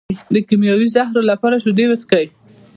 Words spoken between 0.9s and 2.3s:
زهرو لپاره شیدې وڅښئ